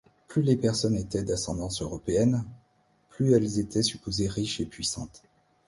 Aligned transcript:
Plus 0.27 0.41
les 0.41 0.55
personnes 0.55 0.95
étaient 0.95 1.21
d'ascendance 1.21 1.83
européenne, 1.83 2.43
plus 3.09 3.33
elles 3.33 3.59
étaient 3.59 3.83
supposées 3.83 4.27
riches 4.27 4.59
et 4.59 4.65
puissantes. 4.65 5.21